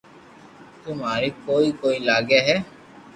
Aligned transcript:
تو 0.81 0.87
اماري 0.95 1.29
ڪوئي 1.45 1.69
ڪوئي 1.81 1.97
لاگو 2.07 2.39
ھي 2.47 2.55